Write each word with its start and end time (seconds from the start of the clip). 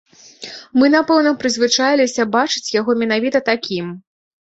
Мы, 0.79 0.85
напэўна, 0.95 1.35
прызвычаіліся 1.45 2.27
бачыць 2.39 2.67
яго 2.79 2.91
менавіта 3.07 3.47
такім. 3.55 3.97